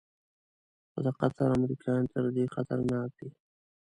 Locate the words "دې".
2.35-2.45